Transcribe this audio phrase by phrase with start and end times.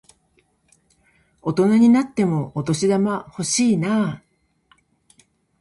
[1.43, 4.79] 大人になってもお年玉欲しいなぁ。